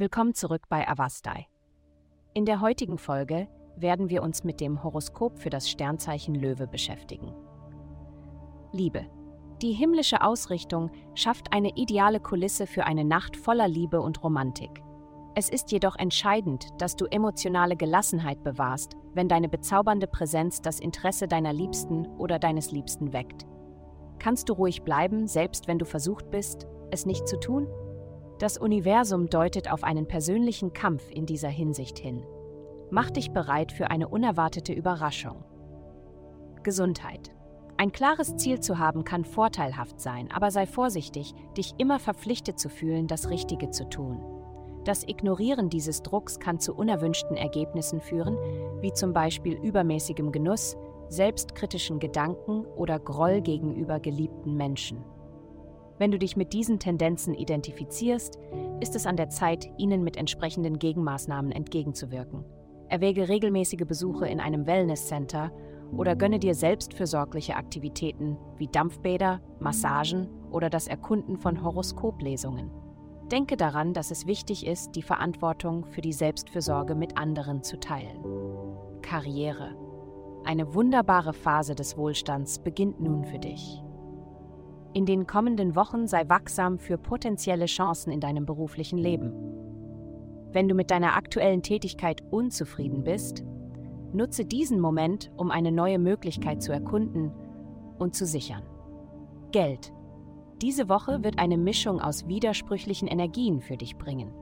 [0.00, 1.46] Willkommen zurück bei Avastai.
[2.32, 7.34] In der heutigen Folge werden wir uns mit dem Horoskop für das Sternzeichen Löwe beschäftigen.
[8.72, 9.04] Liebe.
[9.60, 14.82] Die himmlische Ausrichtung schafft eine ideale Kulisse für eine Nacht voller Liebe und Romantik.
[15.34, 21.28] Es ist jedoch entscheidend, dass du emotionale Gelassenheit bewahrst, wenn deine bezaubernde Präsenz das Interesse
[21.28, 23.44] deiner Liebsten oder deines Liebsten weckt.
[24.18, 27.68] Kannst du ruhig bleiben, selbst wenn du versucht bist, es nicht zu tun?
[28.40, 32.24] Das Universum deutet auf einen persönlichen Kampf in dieser Hinsicht hin.
[32.90, 35.44] Mach dich bereit für eine unerwartete Überraschung.
[36.62, 37.32] Gesundheit.
[37.76, 42.70] Ein klares Ziel zu haben kann vorteilhaft sein, aber sei vorsichtig, dich immer verpflichtet zu
[42.70, 44.22] fühlen, das Richtige zu tun.
[44.84, 48.38] Das Ignorieren dieses Drucks kann zu unerwünschten Ergebnissen führen,
[48.80, 50.78] wie zum Beispiel übermäßigem Genuss,
[51.10, 55.04] selbstkritischen Gedanken oder Groll gegenüber geliebten Menschen.
[56.00, 58.38] Wenn du dich mit diesen Tendenzen identifizierst,
[58.80, 62.42] ist es an der Zeit, ihnen mit entsprechenden Gegenmaßnahmen entgegenzuwirken.
[62.88, 65.52] Erwäge regelmäßige Besuche in einem Wellnesscenter
[65.94, 72.70] oder gönne dir selbstfürsorgliche Aktivitäten wie Dampfbäder, Massagen oder das Erkunden von Horoskoplesungen.
[73.30, 78.24] Denke daran, dass es wichtig ist, die Verantwortung für die Selbstfürsorge mit anderen zu teilen.
[79.02, 79.76] Karriere.
[80.46, 83.82] Eine wunderbare Phase des Wohlstands beginnt nun für dich.
[84.92, 89.32] In den kommenden Wochen sei wachsam für potenzielle Chancen in deinem beruflichen Leben.
[90.52, 93.44] Wenn du mit deiner aktuellen Tätigkeit unzufrieden bist,
[94.12, 97.30] nutze diesen Moment, um eine neue Möglichkeit zu erkunden
[97.98, 98.64] und zu sichern.
[99.52, 99.92] Geld.
[100.60, 104.32] Diese Woche wird eine Mischung aus widersprüchlichen Energien für dich bringen.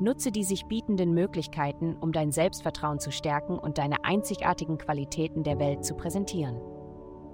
[0.00, 5.58] Nutze die sich bietenden Möglichkeiten, um dein Selbstvertrauen zu stärken und deine einzigartigen Qualitäten der
[5.58, 6.56] Welt zu präsentieren.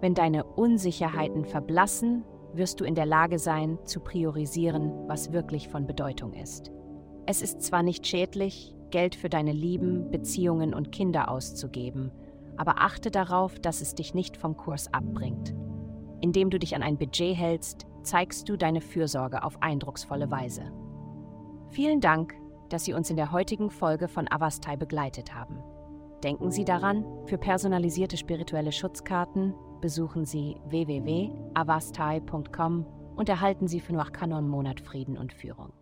[0.00, 5.86] Wenn deine Unsicherheiten verblassen, wirst du in der Lage sein, zu priorisieren, was wirklich von
[5.86, 6.70] Bedeutung ist.
[7.26, 12.10] Es ist zwar nicht schädlich, Geld für deine Lieben, Beziehungen und Kinder auszugeben,
[12.56, 15.54] aber achte darauf, dass es dich nicht vom Kurs abbringt.
[16.20, 20.72] Indem du dich an ein Budget hältst, zeigst du deine Fürsorge auf eindrucksvolle Weise.
[21.70, 22.34] Vielen Dank,
[22.68, 25.58] dass Sie uns in der heutigen Folge von Avastai begleitet haben.
[26.22, 32.86] Denken Sie daran, für personalisierte spirituelle Schutzkarten besuchen Sie www.avastai.com
[33.16, 35.72] und erhalten Sie für Noachkanon Monat Frieden und Führung.